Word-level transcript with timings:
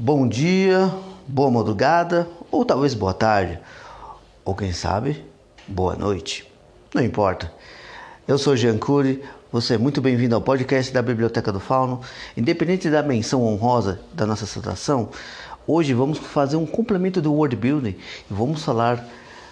Bom 0.00 0.28
dia, 0.28 0.94
boa 1.26 1.50
madrugada 1.50 2.28
ou 2.52 2.64
talvez 2.64 2.94
boa 2.94 3.12
tarde, 3.12 3.58
ou 4.44 4.54
quem 4.54 4.72
sabe, 4.72 5.24
boa 5.66 5.96
noite. 5.96 6.48
Não 6.94 7.02
importa. 7.02 7.52
Eu 8.28 8.38
sou 8.38 8.54
Jean 8.54 8.78
Cury, 8.78 9.24
você 9.50 9.74
é 9.74 9.76
muito 9.76 10.00
bem-vindo 10.00 10.36
ao 10.36 10.40
podcast 10.40 10.92
da 10.92 11.02
Biblioteca 11.02 11.50
do 11.50 11.58
Fauno. 11.58 12.00
Independente 12.36 12.88
da 12.88 13.02
menção 13.02 13.42
honrosa 13.42 13.98
da 14.14 14.24
nossa 14.24 14.46
citação, 14.46 15.08
hoje 15.66 15.92
vamos 15.94 16.18
fazer 16.18 16.54
um 16.54 16.64
complemento 16.64 17.20
do 17.20 17.34
word 17.34 17.56
building 17.56 17.96
e 17.96 17.98
vamos 18.30 18.62
falar 18.62 19.04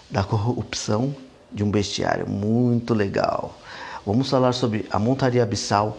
da 0.09 0.23
corrupção 0.23 1.13
de 1.51 1.65
um 1.65 1.73
bestiário 1.73 2.25
muito 2.31 2.95
legal. 2.95 3.59
Vamos 4.07 4.31
falar 4.31 4.53
sobre 4.53 4.87
a 4.93 4.99
montaria 5.01 5.43
abissal, 5.43 5.99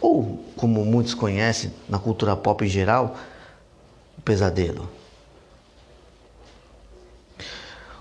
ou 0.00 0.44
como 0.56 0.84
muitos 0.84 1.12
conhecem 1.12 1.72
na 1.88 1.98
cultura 1.98 2.36
pop 2.36 2.64
em 2.64 2.68
geral, 2.68 3.16
o 4.20 4.22
pesadelo. 4.22 4.86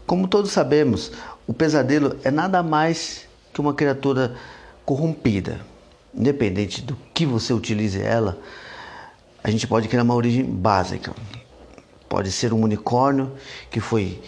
Como 0.05 0.27
todos 0.27 0.52
sabemos, 0.52 1.14
o 1.48 1.54
pesadelo 1.54 2.18
é 2.26 2.30
nada 2.30 2.62
mais 2.62 3.26
que 3.54 3.62
uma 3.62 3.73
criatura 3.73 4.36
corrompida. 4.86 5.62
Independente 6.13 6.82
do 6.82 6.98
que 7.13 7.26
você 7.26 7.54
utilize 7.54 8.02
ela, 8.02 8.38
a 9.41 9.50
gente 9.50 9.66
pode 9.66 9.88
criar 9.88 10.04
uma 10.04 10.13
origem 10.16 10.44
básica. 10.44 11.13
Pode 12.10 12.32
ser 12.32 12.52
um 12.52 12.62
unicórnio 12.63 13.32
que 13.72 13.80
foi 13.80 14.22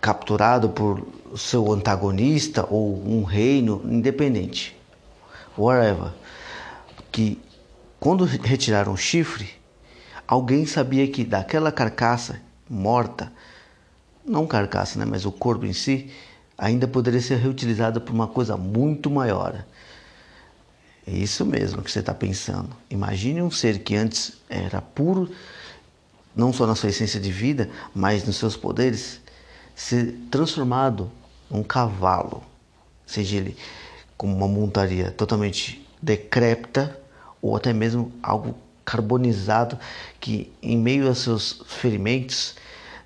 capturado 0.00 0.70
por 0.70 1.06
seu 1.36 1.70
antagonista 1.72 2.66
ou 2.68 3.00
um 3.06 3.22
reino 3.22 3.80
independente. 3.84 4.76
Whatever. 5.56 6.10
Que 7.12 7.40
quando 8.00 8.24
retiraram 8.24 8.92
o 8.92 8.96
chifre, 8.96 9.63
Alguém 10.26 10.66
sabia 10.66 11.06
que 11.08 11.24
daquela 11.24 11.70
carcaça 11.70 12.40
morta, 12.68 13.32
não 14.24 14.46
carcaça, 14.46 14.98
né, 14.98 15.04
mas 15.04 15.26
o 15.26 15.32
corpo 15.32 15.66
em 15.66 15.72
si, 15.72 16.10
ainda 16.56 16.88
poderia 16.88 17.20
ser 17.20 17.36
reutilizado 17.36 18.00
por 18.00 18.12
uma 18.12 18.26
coisa 18.26 18.56
muito 18.56 19.10
maior. 19.10 19.64
É 21.06 21.12
isso 21.12 21.44
mesmo 21.44 21.82
que 21.82 21.90
você 21.90 22.00
está 22.00 22.14
pensando. 22.14 22.70
Imagine 22.88 23.42
um 23.42 23.50
ser 23.50 23.80
que 23.80 23.94
antes 23.94 24.38
era 24.48 24.80
puro, 24.80 25.30
não 26.34 26.52
só 26.52 26.66
na 26.66 26.74
sua 26.74 26.88
essência 26.88 27.20
de 27.20 27.30
vida, 27.30 27.68
mas 27.94 28.24
nos 28.24 28.36
seus 28.36 28.56
poderes, 28.56 29.20
ser 29.74 30.16
transformado 30.30 31.10
num 31.50 31.62
cavalo, 31.62 32.42
seja 33.06 33.36
ele 33.36 33.56
como 34.16 34.34
uma 34.34 34.48
montaria 34.48 35.10
totalmente 35.10 35.86
decrépita 36.00 36.98
ou 37.42 37.54
até 37.54 37.72
mesmo 37.72 38.12
algo 38.22 38.56
carbonizado 38.84 39.78
que 40.20 40.52
em 40.62 40.76
meio 40.76 41.08
a 41.08 41.14
seus 41.14 41.62
ferimentos 41.66 42.54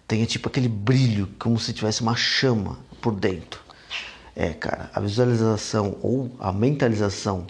tenha 0.07 0.27
tipo 0.27 0.49
aquele 0.49 0.69
brilho 0.69 1.29
como 1.39 1.59
se 1.59 1.73
tivesse 1.73 2.01
uma 2.01 2.17
chama 2.17 2.79
por 3.01 3.15
dentro. 3.15 3.61
É, 4.35 4.51
cara, 4.51 4.91
a 4.95 5.01
visualização 5.01 5.97
ou 6.03 6.31
a 6.39 6.53
mentalização 6.53 7.47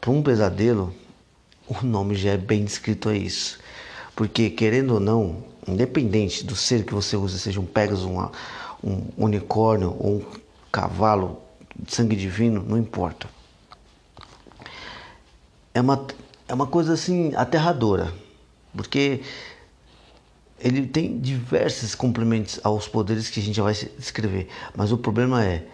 para 0.00 0.10
um 0.10 0.22
pesadelo, 0.22 0.94
o 1.66 1.84
nome 1.84 2.14
já 2.14 2.32
é 2.32 2.36
bem 2.36 2.64
descrito 2.64 3.08
a 3.08 3.16
isso. 3.16 3.58
Porque 4.14 4.50
querendo 4.50 4.94
ou 4.94 5.00
não, 5.00 5.44
independente 5.66 6.44
do 6.44 6.54
ser 6.54 6.84
que 6.84 6.92
você 6.92 7.16
use, 7.16 7.38
seja 7.38 7.60
um 7.60 7.66
Pegasus, 7.66 8.04
uma, 8.04 8.30
um 8.82 9.02
unicórnio 9.16 9.96
ou 9.98 10.18
um 10.18 10.24
cavalo 10.70 11.40
de 11.78 11.94
sangue 11.94 12.16
divino, 12.16 12.62
não 12.62 12.76
importa. 12.76 13.28
É 15.72 15.80
uma 15.80 16.06
é 16.48 16.54
uma 16.54 16.66
coisa 16.66 16.94
assim 16.94 17.34
aterradora, 17.34 18.12
porque 18.76 19.22
ele 20.58 20.86
tem 20.86 21.18
diversos 21.18 21.94
complementos 21.94 22.60
aos 22.62 22.88
poderes 22.88 23.28
que 23.28 23.40
a 23.40 23.42
gente 23.42 23.60
vai 23.60 23.74
descrever, 23.74 24.48
mas 24.74 24.92
o 24.92 24.98
problema 24.98 25.44
é 25.44 25.66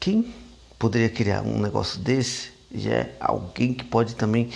quem 0.00 0.34
poderia 0.78 1.08
criar 1.08 1.42
um 1.42 1.60
negócio 1.60 2.00
desse 2.00 2.50
já 2.74 2.90
é 2.90 3.16
alguém 3.20 3.74
que 3.74 3.84
pode 3.84 4.14
também 4.16 4.50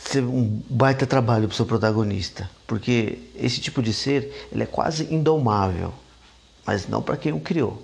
ser 0.00 0.22
um 0.22 0.62
baita 0.70 1.06
trabalho 1.06 1.48
para 1.48 1.54
o 1.54 1.56
seu 1.56 1.66
protagonista, 1.66 2.48
porque 2.66 3.18
esse 3.34 3.60
tipo 3.60 3.82
de 3.82 3.92
ser 3.92 4.48
ele 4.52 4.62
é 4.62 4.66
quase 4.66 5.12
indomável, 5.12 5.92
mas 6.64 6.86
não 6.88 7.02
para 7.02 7.16
quem 7.16 7.32
o 7.32 7.40
criou. 7.40 7.82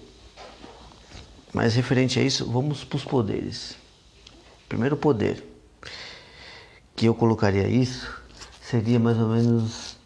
Mas 1.52 1.74
referente 1.74 2.18
a 2.18 2.22
isso, 2.22 2.50
vamos 2.50 2.84
para 2.84 2.96
os 2.96 3.04
poderes. 3.04 3.81
Primeiro 4.72 4.96
poder 4.96 5.46
que 6.96 7.04
eu 7.04 7.14
colocaria 7.14 7.68
isso 7.68 8.10
seria 8.62 8.98
mais 8.98 9.18
ou 9.18 9.28
menos 9.28 9.98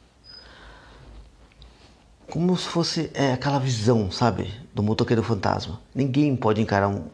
como 2.28 2.56
se 2.56 2.66
fosse 2.66 3.08
é, 3.14 3.32
aquela 3.32 3.60
visão, 3.60 4.10
sabe, 4.10 4.52
do 4.74 4.82
motoqueiro 4.82 5.22
fantasma. 5.22 5.80
Ninguém 5.94 6.34
pode 6.34 6.60
encarar 6.60 6.88
um, 6.88 7.04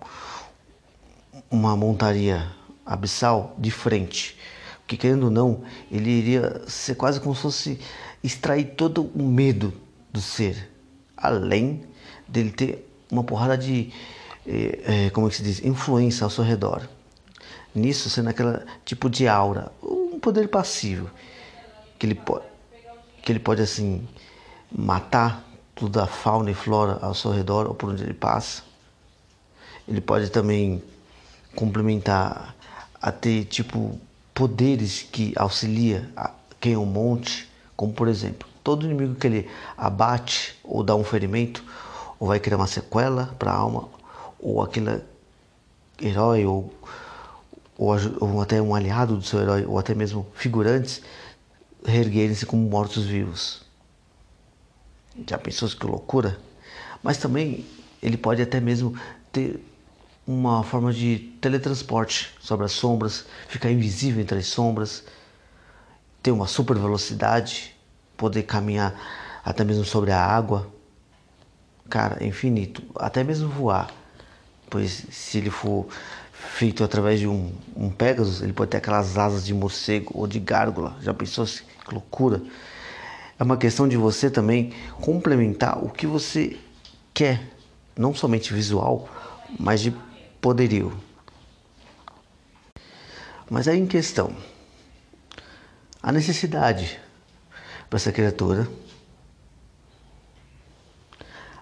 uma 1.51 1.77
montaria 1.77 2.51
abissal 2.87 3.55
de 3.59 3.71
frente, 3.71 4.34
porque 4.79 4.97
querendo 4.97 5.25
ou 5.25 5.31
não, 5.31 5.61
ele 5.91 6.09
iria 6.09 6.63
ser 6.67 6.95
quase 6.95 7.21
como 7.21 7.34
se 7.34 7.43
fosse 7.43 7.81
extrair 8.25 8.77
todo 8.77 9.11
o 9.15 9.23
medo 9.23 9.75
do 10.11 10.23
ser, 10.23 10.71
além 11.15 11.84
dele 12.27 12.51
ter 12.51 12.91
uma 13.11 13.23
porrada 13.23 13.59
de, 13.59 13.93
é, 14.47 15.05
é, 15.07 15.11
como 15.11 15.27
é 15.27 15.31
que 15.31 15.37
se 15.37 15.43
diz, 15.43 15.63
influência 15.63 16.25
ao 16.25 16.31
seu 16.31 16.43
redor 16.43 16.89
nisso 17.75 18.10
sendo 18.10 18.31
aquela 18.31 18.65
tipo 18.84 19.09
de 19.09 19.27
aura, 19.27 19.72
um 19.83 20.19
poder 20.21 20.49
passivo 20.49 21.10
que 21.99 22.06
ele 22.06 22.15
pode 22.15 22.53
que 23.22 23.31
ele 23.31 23.38
pode 23.38 23.62
assim 23.62 24.06
matar 24.71 25.44
toda 25.75 26.05
a 26.05 26.06
fauna 26.06 26.50
e 26.50 26.55
flora 26.55 26.99
ao 27.00 27.15
seu 27.15 27.31
redor 27.31 27.66
ou 27.66 27.75
por 27.75 27.91
onde 27.91 28.03
ele 28.03 28.15
passa. 28.15 28.62
Ele 29.87 30.00
pode 30.00 30.31
também 30.31 30.83
complementar 31.55 32.55
a 33.00 33.12
ter 33.12 33.44
tipo 33.44 33.99
poderes 34.34 35.03
que 35.03 35.33
auxilia 35.37 36.09
quem 36.60 36.75
é 36.75 36.78
um 36.78 36.87
monte, 36.87 37.49
como 37.77 37.93
por 37.93 38.09
exemplo, 38.09 38.49
todo 38.62 38.87
inimigo 38.87 39.15
que 39.15 39.27
ele 39.27 39.50
abate 39.77 40.59
ou 40.62 40.83
dá 40.83 40.94
um 40.94 41.04
ferimento, 41.04 41.65
ou 42.19 42.28
vai 42.28 42.39
criar 42.39 42.56
uma 42.56 42.66
sequela 42.66 43.34
para 43.39 43.50
a 43.50 43.56
alma, 43.56 43.89
ou 44.39 44.62
aquele 44.62 45.03
herói 46.00 46.44
ou 46.44 46.72
ou, 47.77 47.94
ou 48.21 48.41
até 48.41 48.60
um 48.60 48.75
aliado 48.75 49.16
do 49.16 49.22
seu 49.22 49.41
herói, 49.41 49.65
ou 49.66 49.78
até 49.78 49.94
mesmo 49.94 50.27
figurantes, 50.34 51.03
reerguerem-se 51.84 52.47
como 52.47 52.69
mortos-vivos. 52.69 53.62
Já 55.28 55.38
pensou 55.38 55.69
que 55.69 55.87
loucura? 55.87 56.38
Mas 57.03 57.19
também 57.19 57.66
ele 58.03 58.16
pode 58.16 58.41
até 58.41 58.60
mesmo 58.60 58.99
ter 59.31 59.60
uma 60.27 60.62
forma 60.62 60.93
de 60.93 61.19
teletransporte 61.41 62.33
sobre 62.41 62.65
as 62.65 62.72
sombras, 62.72 63.27
ficar 63.49 63.71
invisível 63.71 64.22
entre 64.22 64.39
as 64.39 64.47
sombras, 64.47 65.04
ter 66.22 66.31
uma 66.31 66.47
super 66.47 66.78
velocidade, 66.78 67.75
poder 68.16 68.44
caminhar 68.44 68.94
até 69.44 69.65
mesmo 69.65 69.84
sobre 69.84 70.12
a 70.12 70.25
água. 70.25 70.72
Cara, 71.91 72.19
é 72.21 72.27
infinito, 72.27 72.83
até 72.94 73.25
mesmo 73.25 73.49
voar. 73.49 73.91
Pois 74.71 75.04
se 75.10 75.39
ele 75.39 75.50
for 75.50 75.87
feito 76.50 76.82
através 76.84 77.20
de 77.20 77.26
um, 77.26 77.53
um 77.76 77.91
Pegasus, 77.91 78.42
ele 78.42 78.53
pode 78.53 78.70
ter 78.70 78.78
aquelas 78.78 79.16
asas 79.16 79.44
de 79.44 79.54
morcego 79.54 80.12
ou 80.14 80.26
de 80.26 80.38
gárgula. 80.38 80.97
Já 81.00 81.14
pensou 81.14 81.47
-se? 81.47 81.62
que 81.62 81.92
loucura? 81.92 82.42
É 83.38 83.42
uma 83.42 83.56
questão 83.56 83.88
de 83.88 83.97
você 83.97 84.30
também 84.30 84.72
complementar 85.00 85.82
o 85.82 85.88
que 85.88 86.06
você 86.06 86.58
quer, 87.14 87.41
não 87.97 88.14
somente 88.14 88.53
visual, 88.53 89.08
mas 89.58 89.80
de 89.80 89.94
poderio. 90.41 90.92
Mas 93.50 93.69
aí 93.69 93.78
em 93.78 93.86
questão, 93.86 94.34
a 96.03 96.12
necessidade 96.12 97.00
para 97.92 97.98
essa 97.98 98.10
criatura. 98.10 98.66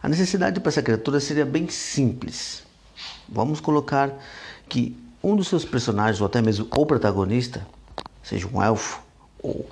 A 0.01 0.09
necessidade 0.09 0.61
para 0.61 0.69
essa 0.69 0.81
criatura 0.81 1.19
seria 1.19 1.45
bem 1.45 1.69
simples. 1.69 2.63
Vamos 3.31 3.61
colocar 3.61 4.13
que 4.69 4.97
um 5.23 5.37
dos 5.37 5.49
seus 5.49 5.65
personagens, 5.65 6.21
ou 6.21 6.27
até 6.27 6.43
mesmo 6.43 6.67
o 6.75 6.85
protagonista, 6.85 7.67
seja 8.23 8.49
um 8.53 8.63
elfo 8.63 9.01
ou 9.43 9.69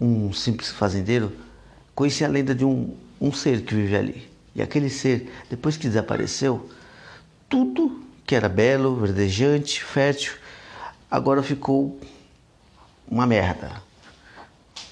um 0.00 0.32
simples 0.32 0.70
fazendeiro, 0.70 1.32
conhecia 1.94 2.26
a 2.26 2.30
lenda 2.30 2.54
de 2.54 2.64
um, 2.64 2.96
um 3.20 3.32
ser 3.32 3.62
que 3.62 3.74
vive 3.74 3.96
ali. 3.96 4.30
E 4.54 4.62
aquele 4.62 4.90
ser, 4.90 5.32
depois 5.48 5.76
que 5.76 5.86
desapareceu, 5.86 6.68
tudo 7.48 8.02
que 8.26 8.34
era 8.34 8.48
belo, 8.48 8.96
verdejante, 8.96 9.82
fértil, 9.82 10.32
agora 11.10 11.42
ficou 11.42 11.98
uma 13.06 13.26
merda. 13.26 13.82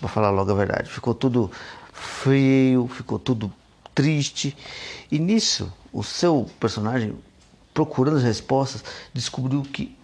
Vou 0.00 0.08
falar 0.08 0.30
logo 0.30 0.50
a 0.50 0.54
verdade. 0.54 0.90
Ficou 0.90 1.14
tudo 1.14 1.50
frio, 1.92 2.88
ficou 2.88 3.18
tudo 3.18 3.52
triste. 3.94 4.56
E 5.10 5.18
nisso, 5.18 5.72
o 5.92 6.02
seu 6.02 6.48
personagem 6.60 7.14
procurando 7.74 8.16
as 8.16 8.22
respostas, 8.22 8.84
descobriu 9.12 9.62
que 9.62 9.96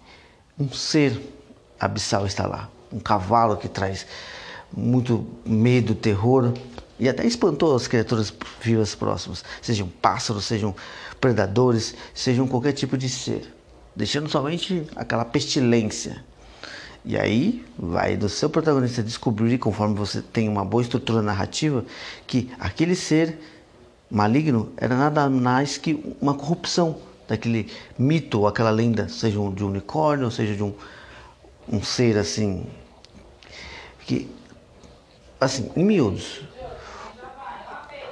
um 0.58 0.70
ser 0.72 1.20
abissal 1.78 2.26
está 2.26 2.46
lá. 2.46 2.68
Um 2.92 2.98
cavalo 2.98 3.56
que 3.56 3.68
traz 3.68 4.06
muito 4.74 5.26
medo, 5.44 5.94
terror 5.94 6.52
e 6.98 7.08
até 7.08 7.24
espantou 7.24 7.74
as 7.74 7.86
criaturas 7.86 8.32
vivas 8.60 8.94
próximas, 8.94 9.44
sejam 9.62 9.88
pássaros, 9.88 10.44
sejam 10.44 10.74
predadores, 11.20 11.94
sejam 12.12 12.48
qualquer 12.48 12.72
tipo 12.72 12.96
de 12.98 13.08
ser, 13.08 13.54
deixando 13.94 14.28
somente 14.28 14.84
aquela 14.96 15.24
pestilência. 15.24 16.24
E 17.04 17.16
aí 17.16 17.64
vai 17.78 18.16
do 18.16 18.28
seu 18.28 18.50
protagonista 18.50 19.02
descobrir, 19.02 19.58
conforme 19.58 19.94
você 19.94 20.20
tem 20.20 20.48
uma 20.48 20.64
boa 20.64 20.82
estrutura 20.82 21.22
narrativa, 21.22 21.84
que 22.26 22.50
aquele 22.58 22.96
ser 22.96 23.38
maligno 24.10 24.72
era 24.76 24.96
nada 24.96 25.30
mais 25.30 25.78
que 25.78 26.16
uma 26.20 26.34
corrupção 26.34 26.96
daquele 27.28 27.70
mito 27.98 28.46
aquela 28.46 28.70
lenda, 28.70 29.08
seja 29.08 29.38
de 29.54 29.62
um 29.62 29.68
unicórnio, 29.68 30.30
seja 30.30 30.56
de 30.56 30.62
um, 30.62 30.72
um 31.68 31.82
ser 31.82 32.16
assim, 32.16 32.66
que, 34.06 34.28
assim, 35.38 35.70
em 35.76 35.84
miúdos, 35.84 36.40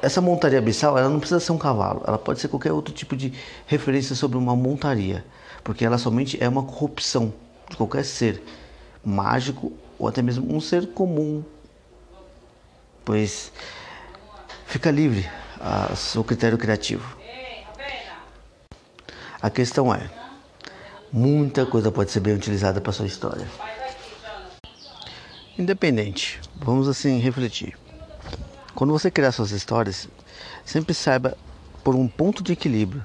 essa 0.02 0.20
montaria 0.20 0.58
abissal, 0.58 0.96
ela 0.98 1.08
não 1.08 1.18
precisa 1.18 1.40
ser 1.40 1.52
um 1.52 1.58
cavalo, 1.58 2.04
ela 2.06 2.18
pode 2.18 2.38
ser 2.38 2.48
qualquer 2.48 2.72
outro 2.72 2.94
tipo 2.94 3.16
de 3.16 3.32
referência 3.66 4.14
sobre 4.14 4.36
uma 4.36 4.54
montaria, 4.54 5.24
porque 5.64 5.84
ela 5.84 5.96
somente 5.96 6.36
é 6.40 6.48
uma 6.48 6.62
corrupção 6.62 7.32
de 7.70 7.76
qualquer 7.76 8.04
ser 8.04 8.42
mágico 9.02 9.72
ou 9.98 10.06
até 10.06 10.20
mesmo 10.20 10.54
um 10.54 10.60
ser 10.60 10.88
comum, 10.88 11.42
pois 13.04 13.50
fica 14.66 14.90
livre 14.90 15.26
a 15.58 15.96
seu 15.96 16.22
critério 16.22 16.58
criativo. 16.58 17.16
A 19.40 19.50
questão 19.50 19.94
é, 19.94 20.10
muita 21.12 21.66
coisa 21.66 21.92
pode 21.92 22.10
ser 22.10 22.20
bem 22.20 22.34
utilizada 22.34 22.80
para 22.80 22.92
sua 22.92 23.06
história. 23.06 23.46
Independente, 25.58 26.40
vamos 26.54 26.88
assim 26.88 27.18
refletir. 27.18 27.76
Quando 28.74 28.92
você 28.92 29.10
criar 29.10 29.32
suas 29.32 29.50
histórias, 29.50 30.08
sempre 30.64 30.94
saiba 30.94 31.36
por 31.84 31.94
um 31.94 32.08
ponto 32.08 32.42
de 32.42 32.52
equilíbrio, 32.52 33.04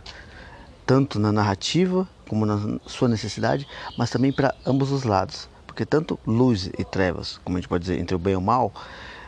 tanto 0.85 1.19
na 1.19 1.31
narrativa 1.31 2.07
como 2.29 2.45
na 2.45 2.79
sua 2.85 3.09
necessidade, 3.09 3.67
mas 3.97 4.09
também 4.09 4.31
para 4.31 4.55
ambos 4.65 4.89
os 4.91 5.03
lados. 5.03 5.49
Porque 5.67 5.85
tanto 5.85 6.17
luz 6.25 6.69
e 6.77 6.85
trevas, 6.85 7.39
como 7.43 7.57
a 7.57 7.59
gente 7.59 7.69
pode 7.69 7.83
dizer, 7.83 7.99
entre 7.99 8.15
o 8.15 8.19
bem 8.19 8.33
e 8.33 8.37
o 8.37 8.41
mal, 8.41 8.73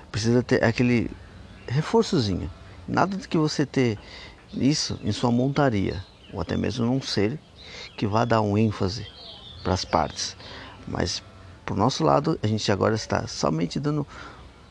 precisa 0.10 0.42
ter 0.42 0.64
aquele 0.64 1.12
reforçozinho. 1.68 2.50
Nada 2.88 3.18
de 3.18 3.28
que 3.28 3.38
você 3.38 3.66
ter 3.66 3.98
isso 4.54 5.00
em 5.04 5.12
sua 5.12 5.32
montaria, 5.32 6.04
ou 6.34 6.42
até 6.42 6.58
mesmo 6.58 6.86
num 6.86 7.02
ser 7.02 7.40
que 7.96 8.08
vá 8.08 8.26
dar 8.26 8.42
um 8.42 8.58
ênfase 8.58 9.08
para 9.64 9.74
as 9.74 9.86
partes. 9.86 10.36
Mas 10.88 11.24
por 11.66 11.78
nosso 11.78 12.04
lado, 12.04 12.38
a 12.44 12.48
gente 12.48 12.70
agora 12.72 12.96
está 12.96 13.26
somente 13.28 13.80
dando 13.80 14.06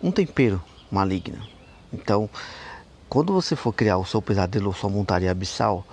um 0.03 0.11
tempero 0.11 0.63
maligno. 0.91 1.39
Então, 1.93 2.29
quando 3.09 3.33
você 3.33 3.57
for 3.57 3.73
criar 3.73 3.97
o 3.97 4.05
seu 4.05 4.21
pesadelo 4.21 4.67
ou 4.67 4.75
sua 4.75 4.91
montaria 4.91 5.31
abissal, 5.31 5.87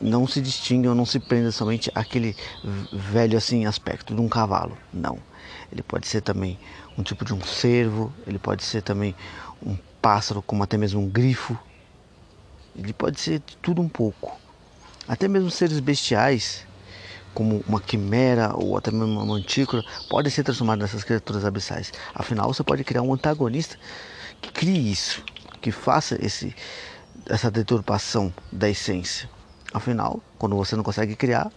não 0.00 0.26
se 0.26 0.40
distingue 0.40 0.88
ou 0.88 0.94
não 0.94 1.04
se 1.04 1.18
prenda 1.18 1.50
somente 1.50 1.90
aquele 1.94 2.36
velho 2.92 3.36
assim 3.36 3.66
aspecto 3.66 4.14
de 4.14 4.20
um 4.20 4.28
cavalo. 4.28 4.76
Não. 4.92 5.18
Ele 5.70 5.82
pode 5.82 6.06
ser 6.06 6.20
também 6.20 6.58
um 6.96 7.02
tipo 7.02 7.24
de 7.24 7.34
um 7.34 7.40
cervo, 7.40 8.12
ele 8.26 8.38
pode 8.38 8.64
ser 8.64 8.82
também 8.82 9.14
um 9.64 9.76
pássaro, 10.00 10.42
como 10.42 10.62
até 10.62 10.76
mesmo 10.76 11.00
um 11.00 11.08
grifo. 11.08 11.58
Ele 12.78 12.92
pode 12.92 13.20
ser 13.20 13.40
de 13.40 13.56
tudo 13.56 13.82
um 13.82 13.88
pouco. 13.88 14.38
Até 15.06 15.26
mesmo 15.26 15.50
seres 15.50 15.80
bestiais, 15.80 16.64
como 17.34 17.64
uma 17.66 17.80
quimera 17.80 18.52
ou 18.54 18.76
até 18.76 18.90
mesmo 18.92 19.06
uma 19.14 19.26
mantícora, 19.26 19.84
podem 20.08 20.30
ser 20.30 20.44
transformados 20.44 20.82
nessas 20.82 21.02
criaturas 21.02 21.44
abissais. 21.44 21.92
Afinal, 22.14 22.52
você 22.52 22.62
pode 22.62 22.84
criar 22.84 23.02
um 23.02 23.12
antagonista 23.12 23.76
que 24.40 24.52
crie 24.52 24.92
isso, 24.92 25.24
que 25.60 25.72
faça 25.72 26.16
esse, 26.24 26.54
essa 27.26 27.50
deturpação 27.50 28.32
da 28.52 28.70
essência. 28.70 29.28
Afinal, 29.74 30.20
quando 30.38 30.56
você 30.56 30.76
não 30.76 30.84
consegue 30.84 31.16
criar, 31.16 31.50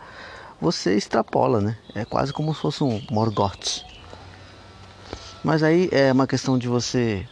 você 0.59 0.95
extrapola, 0.95 1.61
né? 1.61 1.77
É 1.93 2.03
quase 2.03 2.33
como 2.33 2.53
se 2.55 2.61
fosse 2.61 2.83
um 2.83 3.01
Morgoth. 3.11 3.85
Mas 5.43 5.61
aí 5.61 5.87
é 5.91 6.11
uma 6.11 6.25
questão 6.25 6.57
de 6.57 6.67
você 6.67 7.27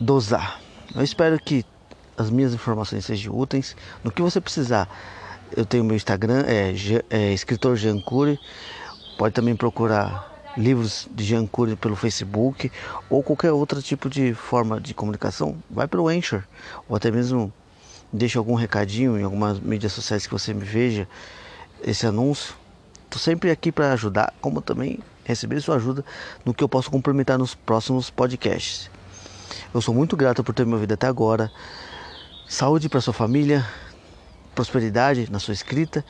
dosar. 0.00 0.60
Eu 0.94 1.02
espero 1.02 1.38
que 1.38 1.64
as 2.16 2.30
minhas 2.30 2.54
informações 2.54 3.04
sejam 3.04 3.36
úteis. 3.36 3.76
No 4.02 4.10
que 4.10 4.22
você 4.22 4.40
precisar, 4.40 4.88
eu 5.56 5.64
tenho 5.64 5.84
meu 5.84 5.96
Instagram, 5.96 6.44
é, 6.46 6.72
é 7.10 7.32
escritor 7.32 7.76
Jean 7.76 8.00
Cury. 8.00 8.38
Pode 9.18 9.34
também 9.34 9.56
procurar 9.56 10.34
livros 10.56 11.06
de 11.10 11.24
Jean 11.24 11.46
Cury 11.46 11.76
pelo 11.76 11.94
Facebook 11.94 12.70
ou 13.10 13.22
qualquer 13.22 13.52
outro 13.52 13.82
tipo 13.82 14.08
de 14.08 14.34
forma 14.34 14.80
de 14.80 14.94
comunicação. 14.94 15.56
Vai 15.70 15.86
pelo 15.86 16.08
Anchor 16.08 16.42
ou 16.88 16.96
até 16.96 17.10
mesmo 17.10 17.52
deixe 18.12 18.38
algum 18.38 18.54
recadinho 18.54 19.18
em 19.18 19.22
algumas 19.22 19.60
mídias 19.60 19.92
sociais 19.92 20.26
que 20.26 20.32
você 20.32 20.54
me 20.54 20.64
veja 20.64 21.06
esse 21.82 22.06
anúncio. 22.06 22.54
Estou 23.04 23.20
sempre 23.20 23.50
aqui 23.50 23.70
para 23.70 23.92
ajudar, 23.92 24.32
como 24.40 24.60
também 24.60 24.98
receber 25.24 25.60
sua 25.60 25.76
ajuda 25.76 26.04
no 26.44 26.54
que 26.54 26.62
eu 26.62 26.68
posso 26.68 26.90
complementar 26.90 27.38
nos 27.38 27.54
próximos 27.54 28.10
podcasts. 28.10 28.90
Eu 29.72 29.80
sou 29.80 29.94
muito 29.94 30.16
grato 30.16 30.42
por 30.42 30.54
ter 30.54 30.64
me 30.64 30.74
ouvido 30.74 30.92
até 30.94 31.06
agora. 31.06 31.50
Saúde 32.48 32.88
para 32.88 33.00
sua 33.00 33.12
família, 33.12 33.66
prosperidade 34.54 35.28
na 35.32 35.40
sua 35.40 35.52
escrita 35.52 36.04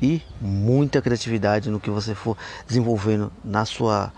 e 0.00 0.22
muita 0.40 1.02
criatividade 1.02 1.68
no 1.68 1.80
que 1.80 1.90
você 1.90 2.14
for 2.14 2.38
desenvolvendo 2.64 3.32
na 3.44 3.64
sua 3.64 4.12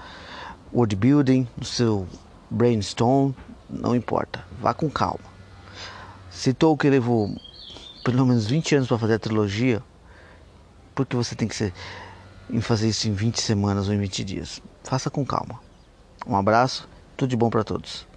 word 0.71 0.95
building, 0.95 1.49
no 1.57 1.65
seu 1.65 2.07
brainstorm, 2.51 3.33
não 3.71 3.97
importa, 3.97 4.45
vá 4.61 4.75
com 4.75 4.91
calma. 4.91 5.25
Citou 6.31 6.77
que 6.77 6.91
levou 6.91 7.35
pelo 8.05 8.27
menos 8.27 8.47
20 8.47 8.77
anos 8.77 8.89
para 8.89 8.99
fazer 8.99 9.15
a 9.15 9.19
trilogia, 9.19 9.83
porque 10.95 11.17
você 11.17 11.35
tem 11.35 11.49
que 11.49 11.57
ser 11.57 11.73
em 12.51 12.61
fazer 12.61 12.91
isso 12.91 13.09
em 13.09 13.15
20 13.15 13.41
semanas 13.41 13.89
ou 13.89 13.95
em 13.95 13.99
20 13.99 14.25
dias. 14.25 14.63
Faça 14.85 15.09
com 15.09 15.25
calma. 15.25 15.59
Um 16.27 16.37
abraço, 16.37 16.87
tudo 17.17 17.31
de 17.31 17.37
bom 17.37 17.49
para 17.49 17.65
todos. 17.65 18.12